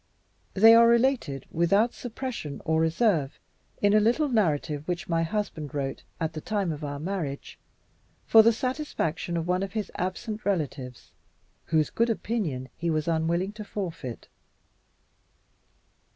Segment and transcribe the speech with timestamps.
[0.55, 3.39] They are related, without suppression or reserve,
[3.83, 7.59] in a little narrative which my husband wrote, at the time of our marriage,
[8.25, 11.11] for the satisfaction of one of his absent relatives,
[11.65, 14.27] whose good opinion he was unwilling to forfeit.